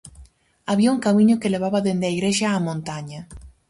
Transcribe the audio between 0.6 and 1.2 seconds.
Había un